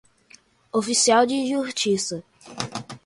[0.73, 2.23] oficial de justiça